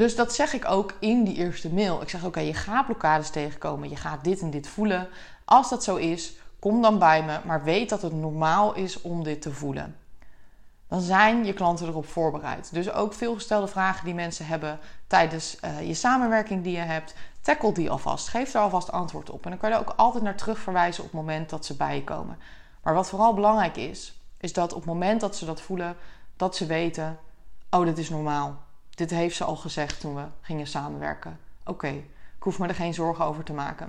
Dus 0.00 0.16
dat 0.16 0.34
zeg 0.34 0.52
ik 0.52 0.68
ook 0.68 0.94
in 0.98 1.24
die 1.24 1.36
eerste 1.36 1.72
mail. 1.72 2.02
Ik 2.02 2.08
zeg: 2.08 2.24
Oké, 2.24 2.40
je 2.40 2.54
gaat 2.54 2.86
blokkades 2.86 3.30
tegenkomen. 3.30 3.88
Je 3.88 3.96
gaat 3.96 4.24
dit 4.24 4.40
en 4.40 4.50
dit 4.50 4.68
voelen. 4.68 5.08
Als 5.44 5.68
dat 5.68 5.84
zo 5.84 5.96
is, 5.96 6.32
kom 6.58 6.82
dan 6.82 6.98
bij 6.98 7.24
me. 7.24 7.38
Maar 7.44 7.64
weet 7.64 7.88
dat 7.88 8.02
het 8.02 8.12
normaal 8.12 8.74
is 8.74 9.00
om 9.00 9.24
dit 9.24 9.42
te 9.42 9.52
voelen. 9.52 9.96
Dan 10.88 11.00
zijn 11.00 11.44
je 11.44 11.52
klanten 11.52 11.86
erop 11.86 12.06
voorbereid. 12.06 12.72
Dus 12.72 12.92
ook 12.92 13.14
veel 13.14 13.34
gestelde 13.34 13.66
vragen 13.66 14.04
die 14.04 14.14
mensen 14.14 14.46
hebben 14.46 14.78
tijdens 15.06 15.56
uh, 15.64 15.86
je 15.86 15.94
samenwerking 15.94 16.62
die 16.62 16.72
je 16.72 16.78
hebt. 16.78 17.14
Tackle 17.40 17.72
die 17.72 17.90
alvast. 17.90 18.28
Geef 18.28 18.54
er 18.54 18.60
alvast 18.60 18.92
antwoord 18.92 19.30
op. 19.30 19.44
En 19.44 19.50
dan 19.50 19.58
kan 19.58 19.68
je 19.68 19.74
er 19.74 19.80
ook 19.80 19.94
altijd 19.96 20.22
naar 20.22 20.36
terug 20.36 20.58
verwijzen 20.58 21.04
op 21.04 21.10
het 21.10 21.20
moment 21.20 21.50
dat 21.50 21.66
ze 21.66 21.76
bij 21.76 21.94
je 21.94 22.04
komen. 22.04 22.38
Maar 22.82 22.94
wat 22.94 23.08
vooral 23.08 23.34
belangrijk 23.34 23.76
is, 23.76 24.20
is 24.38 24.52
dat 24.52 24.72
op 24.72 24.78
het 24.78 24.88
moment 24.88 25.20
dat 25.20 25.36
ze 25.36 25.44
dat 25.44 25.60
voelen, 25.60 25.96
dat 26.36 26.56
ze 26.56 26.66
weten: 26.66 27.18
oh, 27.70 27.84
dit 27.84 27.98
is 27.98 28.10
normaal 28.10 28.58
dit 29.00 29.10
heeft 29.10 29.36
ze 29.36 29.44
al 29.44 29.56
gezegd 29.56 30.00
toen 30.00 30.14
we 30.14 30.24
gingen 30.40 30.66
samenwerken. 30.66 31.38
Oké, 31.64 31.88
Ik 31.88 32.46
hoef 32.46 32.58
me 32.58 32.68
er 32.68 32.74
geen 32.74 32.94
zorgen 32.94 33.24
over 33.24 33.44
te 33.44 33.52
maken. 33.52 33.88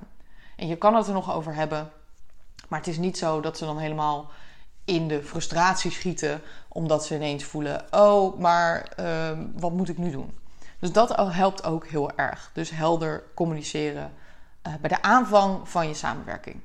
En 0.56 0.68
je 0.68 0.76
kan 0.76 0.96
het 0.96 1.08
er 1.08 1.14
nog 1.14 1.34
over 1.34 1.56
hebben. 1.56 1.92
Maar 2.68 2.80
het 2.80 2.88
is 2.88 2.98
niet 2.98 3.18
zo 3.18 3.42
dat 3.42 3.58
ze 3.58 3.66
dan 3.66 3.78
helemaal 3.78 4.30
in 4.86 5.08
de 5.08 5.24
frustratie 5.24 5.92
schieten. 5.92 6.42
Omdat 6.68 7.06
ze 7.06 7.16
ineens 7.16 7.44
voelen: 7.44 7.86
oh, 7.92 8.40
maar 8.40 8.82
ehm, 8.82 9.48
wat 9.56 9.72
moet 9.72 9.90
ik 9.90 9.98
nu 9.98 10.12
doen? 10.12 10.38
Dus 10.82 10.92
dat 10.92 11.16
helpt 11.16 11.64
ook 11.64 11.88
heel 11.88 12.12
erg. 12.16 12.50
Dus 12.54 12.70
helder 12.70 13.24
communiceren 13.34 14.14
uh, 14.68 14.74
bij 14.82 14.90
de 14.90 15.02
aanvang 15.02 15.70
van 15.70 15.88
je 15.88 15.94
samenwerking. 15.94 16.62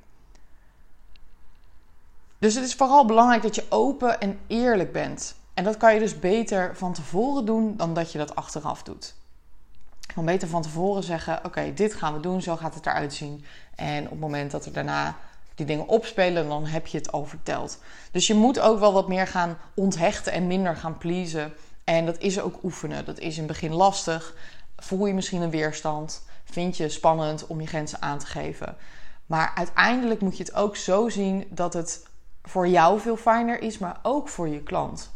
Dus 2.39 2.55
het 2.55 2.65
is 2.65 2.75
vooral 2.75 3.07
belangrijk 3.07 3.43
dat 3.43 3.55
je 3.55 3.67
open 3.69 4.21
en 4.21 4.39
eerlijk 4.47 4.93
bent. 4.93 5.35
En 5.55 5.65
dat 5.65 5.77
kan 5.77 5.95
je 5.95 6.01
dus 6.01 6.19
beter 6.19 6.77
van 6.77 6.93
tevoren 6.93 7.45
doen 7.45 7.77
dan 7.77 7.95
dat 7.95 8.13
je 8.13 8.19
dat 8.19 8.35
achteraf 8.35 8.83
doet. 8.83 9.15
Je 10.15 10.23
beter 10.23 10.49
van 10.49 10.63
tevoren 10.63 11.03
zeggen: 11.03 11.41
Oké, 11.45 11.73
dit 11.75 11.95
gaan 11.95 12.15
we 12.15 12.21
doen, 12.21 12.43
zo 12.43 12.57
gaat 12.57 12.75
het 12.75 12.87
eruit 12.87 13.15
zien. 13.15 13.45
En 13.75 14.05
op 14.05 14.11
het 14.11 14.21
moment 14.21 14.51
dat 14.51 14.67
er 14.67 14.73
daarna 14.73 15.17
die 15.55 15.67
dingen 15.67 15.89
opspelen, 15.89 16.49
dan 16.49 16.67
heb 16.67 16.87
je 16.87 16.99
het 16.99 17.13
al 17.13 17.25
verteld. 17.25 17.79
Dus 18.11 18.27
je 18.27 18.35
moet 18.35 18.61
ook 18.61 18.79
wel 18.79 18.93
wat 18.93 19.09
meer 19.09 19.27
gaan 19.27 19.59
onthechten 19.75 20.33
en 20.33 20.47
minder 20.47 20.77
gaan 20.77 20.99
pleasen. 20.99 21.53
En 21.91 22.07
dat 22.07 22.19
is 22.19 22.41
ook 22.41 22.63
oefenen. 22.63 23.05
Dat 23.05 23.19
is 23.19 23.35
in 23.35 23.43
het 23.43 23.53
begin 23.53 23.73
lastig. 23.73 24.35
Voel 24.77 25.07
je 25.07 25.15
misschien 25.15 25.43
een 25.43 25.51
weerstand? 25.51 26.25
Vind 26.45 26.77
je 26.77 26.89
spannend 26.89 27.47
om 27.47 27.61
je 27.61 27.67
grenzen 27.67 28.03
aan 28.03 28.19
te 28.19 28.27
geven? 28.27 28.77
Maar 29.27 29.53
uiteindelijk 29.55 30.21
moet 30.21 30.37
je 30.37 30.43
het 30.43 30.55
ook 30.55 30.77
zo 30.77 31.09
zien 31.09 31.47
dat 31.51 31.73
het 31.73 32.07
voor 32.43 32.69
jou 32.69 33.01
veel 33.01 33.17
fijner 33.17 33.63
is, 33.63 33.79
maar 33.79 33.99
ook 34.03 34.29
voor 34.29 34.49
je 34.49 34.63
klant. 34.63 35.11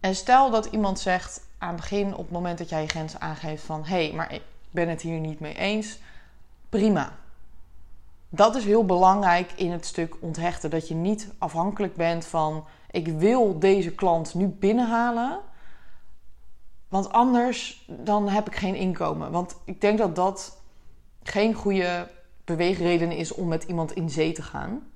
En 0.00 0.14
stel 0.14 0.50
dat 0.50 0.66
iemand 0.66 0.98
zegt 0.98 1.40
aan 1.58 1.68
het 1.68 1.80
begin, 1.80 2.14
op 2.14 2.24
het 2.24 2.30
moment 2.30 2.58
dat 2.58 2.68
jij 2.68 2.80
je 2.80 2.88
grenzen 2.88 3.20
aangeeft, 3.20 3.62
van 3.62 3.84
hé, 3.84 4.06
hey, 4.06 4.12
maar 4.16 4.32
ik 4.32 4.42
ben 4.70 4.88
het 4.88 5.02
hier 5.02 5.18
niet 5.18 5.40
mee 5.40 5.54
eens. 5.54 5.98
Prima. 6.68 7.12
Dat 8.28 8.56
is 8.56 8.64
heel 8.64 8.84
belangrijk 8.84 9.52
in 9.52 9.70
het 9.70 9.86
stuk 9.86 10.16
onthechten. 10.20 10.70
Dat 10.70 10.88
je 10.88 10.94
niet 10.94 11.30
afhankelijk 11.38 11.96
bent 11.96 12.26
van 12.26 12.64
ik 12.90 13.08
wil 13.08 13.58
deze 13.58 13.94
klant 13.94 14.34
nu 14.34 14.46
binnenhalen. 14.46 15.40
Want 16.88 17.12
anders 17.12 17.84
dan 17.86 18.28
heb 18.28 18.46
ik 18.46 18.56
geen 18.56 18.74
inkomen. 18.74 19.30
Want 19.30 19.56
ik 19.64 19.80
denk 19.80 19.98
dat 19.98 20.16
dat 20.16 20.60
geen 21.22 21.54
goede 21.54 22.08
beweegreden 22.44 23.12
is 23.12 23.32
om 23.32 23.48
met 23.48 23.64
iemand 23.64 23.92
in 23.92 24.10
zee 24.10 24.32
te 24.32 24.42
gaan. 24.42 24.90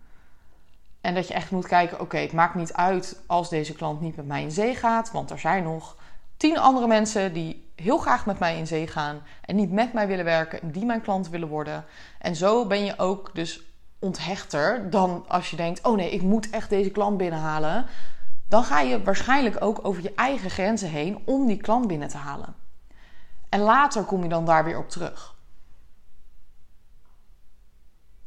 En 1.00 1.14
dat 1.14 1.28
je 1.28 1.34
echt 1.34 1.50
moet 1.50 1.66
kijken: 1.66 2.00
oké, 2.00 2.18
het 2.18 2.32
maakt 2.32 2.54
niet 2.54 2.72
uit 2.72 3.22
als 3.26 3.48
deze 3.48 3.72
klant 3.72 4.00
niet 4.00 4.16
met 4.16 4.26
mij 4.26 4.42
in 4.42 4.50
zee 4.50 4.74
gaat. 4.74 5.10
Want 5.10 5.30
er 5.30 5.38
zijn 5.38 5.62
nog 5.62 5.96
tien 6.36 6.58
andere 6.58 6.86
mensen 6.86 7.32
die 7.32 7.59
heel 7.80 7.98
graag 7.98 8.26
met 8.26 8.38
mij 8.38 8.58
in 8.58 8.66
zee 8.66 8.86
gaan. 8.86 9.22
En 9.40 9.56
niet 9.56 9.72
met 9.72 9.92
mij 9.92 10.06
willen 10.06 10.24
werken 10.24 10.62
en 10.62 10.70
die 10.70 10.84
mijn 10.84 11.00
klant 11.00 11.28
willen 11.28 11.48
worden. 11.48 11.84
En 12.18 12.36
zo 12.36 12.66
ben 12.66 12.84
je 12.84 12.98
ook 12.98 13.30
dus 13.34 13.62
onthechter 13.98 14.90
dan 14.90 15.24
als 15.28 15.50
je 15.50 15.56
denkt: 15.56 15.82
oh 15.82 15.96
nee, 15.96 16.10
ik 16.10 16.22
moet 16.22 16.50
echt 16.50 16.70
deze 16.70 16.90
klant 16.90 17.16
binnenhalen. 17.16 17.86
Dan 18.48 18.64
ga 18.64 18.80
je 18.80 19.02
waarschijnlijk 19.02 19.56
ook 19.64 19.78
over 19.82 20.02
je 20.02 20.14
eigen 20.14 20.50
grenzen 20.50 20.88
heen 20.88 21.22
om 21.24 21.46
die 21.46 21.56
klant 21.56 21.86
binnen 21.86 22.08
te 22.08 22.16
halen. 22.16 22.54
En 23.48 23.60
later 23.60 24.04
kom 24.04 24.22
je 24.22 24.28
dan 24.28 24.44
daar 24.44 24.64
weer 24.64 24.78
op 24.78 24.88
terug. 24.88 25.38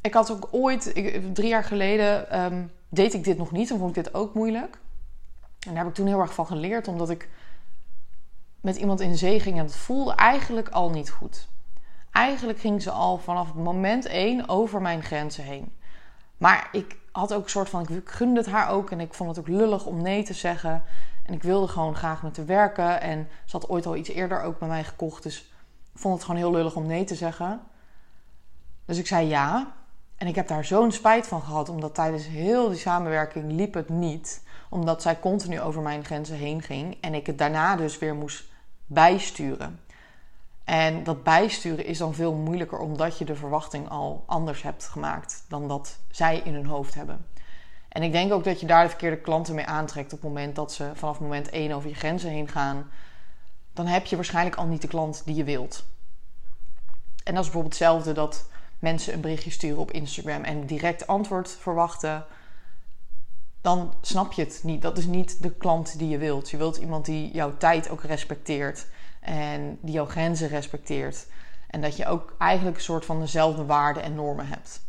Ik 0.00 0.14
had 0.14 0.30
ook 0.30 0.48
ooit, 0.50 0.92
drie 1.32 1.48
jaar 1.48 1.64
geleden, 1.64 2.44
um, 2.44 2.72
deed 2.88 3.14
ik 3.14 3.24
dit 3.24 3.38
nog 3.38 3.52
niet 3.52 3.70
en 3.70 3.78
vond 3.78 3.96
ik 3.96 4.04
dit 4.04 4.14
ook 4.14 4.34
moeilijk. 4.34 4.78
En 5.66 5.74
daar 5.74 5.76
heb 5.76 5.86
ik 5.86 5.94
toen 5.94 6.06
heel 6.06 6.20
erg 6.20 6.34
van 6.34 6.46
geleerd, 6.46 6.88
omdat 6.88 7.10
ik 7.10 7.28
met 8.64 8.76
iemand 8.76 9.00
in 9.00 9.16
zee 9.16 9.40
ging 9.40 9.58
en 9.58 9.64
het 9.64 9.76
voelde 9.76 10.14
eigenlijk 10.14 10.68
al 10.68 10.90
niet 10.90 11.10
goed. 11.10 11.48
Eigenlijk 12.10 12.58
ging 12.58 12.82
ze 12.82 12.90
al 12.90 13.18
vanaf 13.18 13.54
moment 13.54 14.06
één 14.06 14.48
over 14.48 14.80
mijn 14.80 15.02
grenzen 15.02 15.44
heen. 15.44 15.72
Maar 16.36 16.68
ik 16.72 16.96
had 17.12 17.34
ook 17.34 17.44
een 17.44 17.50
soort 17.50 17.68
van, 17.68 17.88
ik 17.88 18.08
gunde 18.08 18.40
het 18.40 18.50
haar 18.50 18.68
ook 18.68 18.90
en 18.90 19.00
ik 19.00 19.14
vond 19.14 19.28
het 19.28 19.38
ook 19.38 19.48
lullig 19.48 19.86
om 19.86 20.02
nee 20.02 20.22
te 20.22 20.34
zeggen. 20.34 20.82
En 21.24 21.34
ik 21.34 21.42
wilde 21.42 21.68
gewoon 21.68 21.96
graag 21.96 22.22
met 22.22 22.36
haar 22.36 22.46
werken. 22.46 23.00
En 23.00 23.28
ze 23.44 23.56
had 23.56 23.68
ooit 23.68 23.86
al 23.86 23.96
iets 23.96 24.08
eerder 24.08 24.42
ook 24.42 24.58
bij 24.58 24.68
mij 24.68 24.84
gekocht. 24.84 25.22
Dus 25.22 25.40
ik 25.92 26.00
vond 26.00 26.14
het 26.14 26.24
gewoon 26.24 26.40
heel 26.40 26.50
lullig 26.50 26.76
om 26.76 26.86
nee 26.86 27.04
te 27.04 27.14
zeggen. 27.14 27.60
Dus 28.84 28.98
ik 28.98 29.06
zei 29.06 29.28
ja. 29.28 29.74
En 30.16 30.26
ik 30.26 30.34
heb 30.34 30.48
daar 30.48 30.64
zo'n 30.64 30.92
spijt 30.92 31.26
van 31.26 31.42
gehad, 31.42 31.68
omdat 31.68 31.94
tijdens 31.94 32.26
heel 32.26 32.68
die 32.68 32.78
samenwerking 32.78 33.52
liep 33.52 33.74
het 33.74 33.88
niet. 33.88 34.42
Omdat 34.70 35.02
zij 35.02 35.20
continu 35.20 35.60
over 35.60 35.82
mijn 35.82 36.04
grenzen 36.04 36.36
heen 36.36 36.62
ging 36.62 36.98
en 37.00 37.14
ik 37.14 37.26
het 37.26 37.38
daarna 37.38 37.76
dus 37.76 37.98
weer 37.98 38.14
moest 38.14 38.52
bijsturen. 38.86 39.80
En 40.64 41.04
dat 41.04 41.22
bijsturen 41.22 41.84
is 41.86 41.98
dan 41.98 42.14
veel 42.14 42.32
moeilijker 42.32 42.78
omdat 42.78 43.18
je 43.18 43.24
de 43.24 43.34
verwachting 43.34 43.88
al 43.88 44.24
anders 44.26 44.62
hebt 44.62 44.84
gemaakt 44.84 45.44
dan 45.48 45.68
dat 45.68 45.98
zij 46.10 46.40
in 46.44 46.54
hun 46.54 46.66
hoofd 46.66 46.94
hebben. 46.94 47.26
En 47.88 48.02
ik 48.02 48.12
denk 48.12 48.32
ook 48.32 48.44
dat 48.44 48.60
je 48.60 48.66
daar 48.66 48.82
de 48.82 48.88
verkeerde 48.88 49.20
klanten 49.20 49.54
mee 49.54 49.66
aantrekt 49.66 50.12
op 50.12 50.20
het 50.20 50.28
moment 50.28 50.54
dat 50.54 50.72
ze 50.72 50.90
vanaf 50.94 51.20
moment 51.20 51.50
1 51.50 51.72
over 51.72 51.88
je 51.88 51.94
grenzen 51.94 52.30
heen 52.30 52.48
gaan. 52.48 52.90
Dan 53.72 53.86
heb 53.86 54.06
je 54.06 54.16
waarschijnlijk 54.16 54.56
al 54.56 54.66
niet 54.66 54.82
de 54.82 54.88
klant 54.88 55.22
die 55.24 55.34
je 55.34 55.44
wilt. 55.44 55.84
En 57.24 57.34
dat 57.34 57.44
is 57.44 57.50
bijvoorbeeld 57.50 57.78
hetzelfde 57.78 58.12
dat 58.12 58.48
mensen 58.78 59.14
een 59.14 59.20
berichtje 59.20 59.50
sturen 59.50 59.78
op 59.78 59.90
Instagram 59.90 60.42
en 60.42 60.66
direct 60.66 61.06
antwoord 61.06 61.50
verwachten. 61.50 62.24
Dan 63.64 63.94
snap 64.00 64.32
je 64.32 64.44
het 64.44 64.60
niet. 64.62 64.82
Dat 64.82 64.98
is 64.98 65.06
niet 65.06 65.42
de 65.42 65.50
klant 65.50 65.98
die 65.98 66.08
je 66.08 66.18
wilt. 66.18 66.50
Je 66.50 66.56
wilt 66.56 66.76
iemand 66.76 67.04
die 67.04 67.32
jouw 67.32 67.56
tijd 67.56 67.90
ook 67.90 68.02
respecteert 68.02 68.86
en 69.20 69.78
die 69.80 69.94
jouw 69.94 70.06
grenzen 70.06 70.48
respecteert. 70.48 71.26
En 71.70 71.80
dat 71.80 71.96
je 71.96 72.06
ook 72.06 72.34
eigenlijk 72.38 72.76
een 72.76 72.82
soort 72.82 73.04
van 73.04 73.20
dezelfde 73.20 73.64
waarden 73.64 74.02
en 74.02 74.14
normen 74.14 74.48
hebt. 74.48 74.82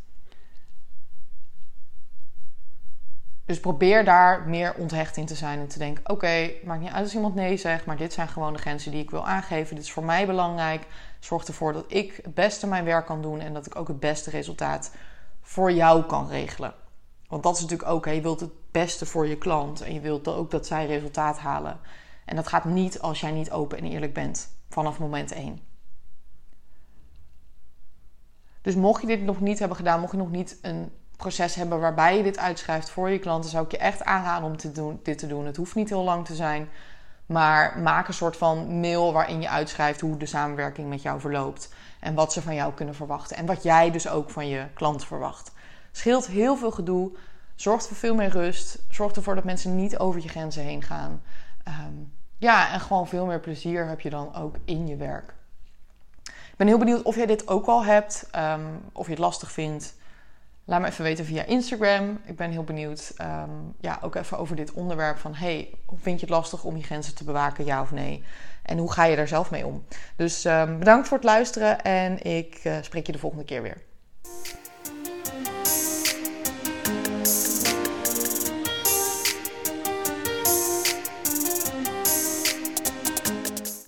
Dus 3.46 3.60
probeer 3.60 4.06
daar 4.06 4.48
meer 4.48 4.74
onthecht 4.74 5.18
in 5.18 5.26
te 5.26 5.36
zijn 5.36 5.60
en 5.60 5.68
te 5.68 5.80
denken: 5.80 6.10
oké, 6.10 6.52
maakt 6.64 6.82
niet 6.82 6.92
uit 6.92 7.04
als 7.04 7.16
iemand 7.16 7.36
nee 7.36 7.58
zegt, 7.58 7.86
maar 7.86 7.98
dit 7.98 8.14
zijn 8.14 8.28
gewoon 8.28 8.54
de 8.54 8.60
grenzen 8.60 8.92
die 8.92 9.04
ik 9.04 9.10
wil 9.10 9.28
aangeven. 9.28 9.76
Dit 9.76 9.84
is 9.84 9.92
voor 9.92 10.04
mij 10.04 10.26
belangrijk. 10.26 10.88
Zorg 11.20 11.46
ervoor 11.46 11.74
dat 11.74 11.86
ik 11.88 12.20
het 12.24 12.34
beste 12.34 12.68
mijn 12.68 12.86
werk 12.86 13.06
kan 13.06 13.22
doen 13.22 13.40
en 13.40 13.54
dat 13.54 13.66
ik 13.66 13.76
ook 13.76 13.88
het 13.88 14.00
beste 14.00 14.30
resultaat 14.30 14.92
voor 15.42 15.72
jou 15.72 16.04
kan 16.04 16.28
regelen. 16.28 16.74
Want 17.36 17.48
dat 17.48 17.56
is 17.56 17.62
natuurlijk 17.62 17.90
ook, 17.90 18.06
je 18.06 18.22
wilt 18.22 18.40
het 18.40 18.52
beste 18.72 19.06
voor 19.06 19.28
je 19.28 19.38
klant 19.38 19.82
en 19.82 19.94
je 19.94 20.00
wilt 20.00 20.28
ook 20.28 20.52
dat 20.52 20.68
zij 20.68 20.86
resultaat 20.86 21.38
halen. 21.38 21.80
En 22.26 22.36
dat 22.36 22.48
gaat 22.48 22.66
niet 22.66 23.00
als 23.00 23.20
jij 23.20 23.32
niet 23.32 23.52
open 23.52 23.78
en 23.78 23.86
eerlijk 23.86 24.14
bent 24.14 24.50
vanaf 24.70 25.00
moment 25.00 25.32
1. 25.32 25.60
Dus 28.62 28.76
mocht 28.76 29.02
je 29.02 29.08
dit 29.08 29.22
nog 29.22 29.40
niet 29.40 29.60
hebben 29.60 29.78
gedaan, 29.78 30.00
mocht 30.00 30.12
je 30.12 30.18
nog 30.18 30.32
niet 30.32 30.58
een 30.62 30.92
proces 31.18 31.56
hebben 31.56 31.80
waarbij 31.80 32.18
je 32.18 32.24
dit 32.24 32.38
uitschrijft 32.38 32.90
voor 32.90 33.10
je 33.10 33.20
klanten, 33.20 33.50
zou 33.50 33.66
ik 33.66 33.72
je 33.72 33.78
echt 33.78 34.04
aanraden 34.04 34.50
om 34.50 34.58
te 34.58 34.72
doen, 34.72 35.00
dit 35.04 35.18
te 35.18 35.28
doen. 35.28 35.46
Het 35.46 35.58
hoeft 35.58 35.76
niet 35.76 35.90
heel 35.90 36.04
lang 36.04 36.26
te 36.26 36.36
zijn, 36.36 36.70
maar 37.26 37.80
maak 37.80 38.08
een 38.08 38.14
soort 38.14 38.38
van 38.38 38.80
mail 38.80 39.14
waarin 39.14 39.42
je 39.42 39.50
uitschrijft 39.50 40.02
hoe 40.02 40.18
de 40.18 40.26
samenwerking 40.26 40.90
met 40.90 41.02
jou 41.02 41.20
verloopt 41.20 41.74
en 42.00 42.14
wat 42.14 42.34
ze 42.34 42.42
van 42.42 42.56
jou 42.56 42.74
kunnen 42.74 42.96
verwachten 42.96 43.38
en 43.38 43.46
wat 43.46 43.64
jij 43.64 43.92
dus 43.92 44.08
ook 44.08 44.30
van 44.30 44.48
je 44.48 44.68
klant 44.74 45.06
verwacht. 45.06 45.54
Scheelt 45.96 46.28
heel 46.28 46.58
veel 46.58 46.72
gedoe, 46.72 47.12
zorgt 47.56 47.88
voor 47.88 47.98
veel 47.98 48.16
meer 48.16 48.30
rust, 48.30 48.80
zorgt 48.90 49.16
ervoor 49.16 49.36
dat 49.36 49.44
mensen 49.44 49.76
niet 49.76 49.98
over 49.98 50.22
je 50.22 50.30
grenzen 50.30 50.64
heen 50.64 50.82
gaan. 50.82 51.22
Ehm, 51.64 51.94
ja, 52.38 52.72
en 52.74 52.80
gewoon 52.80 53.08
veel 53.08 53.26
meer 53.26 53.40
plezier 53.40 53.88
heb 53.88 54.02
je 54.02 54.10
dan 54.10 54.36
ook 54.36 54.56
in 54.66 54.88
je 54.88 54.96
werk. 54.96 55.34
Ik 56.24 56.54
ben 56.58 56.68
heel 56.68 56.78
benieuwd 56.78 57.02
of 57.02 57.16
jij 57.16 57.26
dit 57.26 57.48
ook 57.48 57.66
al 57.66 57.86
hebt, 57.86 58.30
um, 58.36 58.82
of 58.92 59.06
je 59.06 59.12
het 59.12 59.20
lastig 59.20 59.52
vindt. 59.52 59.96
Laat 60.66 60.82
me 60.82 60.88
even 60.88 61.04
weten 61.04 61.26
via 61.26 61.44
Instagram. 61.44 62.20
Ik 62.26 62.36
ben 62.36 62.52
heel 62.52 62.64
benieuwd. 62.64 63.14
Um, 63.22 63.76
ja, 63.80 64.00
ook 64.02 64.16
even 64.16 64.38
over 64.38 64.56
dit 64.56 64.72
onderwerp 64.72 65.18
van... 65.18 65.36
hey, 65.36 65.70
vind 65.96 66.20
je 66.20 66.26
het 66.26 66.36
lastig 66.36 66.64
om 66.64 66.78
je 66.78 66.84
grenzen 66.84 67.16
te 67.16 67.24
bewaken, 67.24 67.66
ja 67.66 67.82
of 67.82 67.92
nee? 67.92 68.24
En 68.64 68.78
hoe 68.78 68.92
ga 68.92 69.04
je 69.04 69.16
daar 69.16 69.28
zelf 69.28 69.52
mee 69.52 69.66
om? 69.66 69.86
Dus 70.16 70.42
bedankt 70.80 71.08
voor 71.08 71.18
het 71.18 71.26
luisteren 71.26 71.82
en 71.82 72.24
ik 72.24 72.60
uh, 72.64 72.78
spreek 72.82 73.06
je 73.06 73.12
de 73.12 73.20
volgende 73.20 73.46
keer 73.46 73.62
weer. 73.62 73.78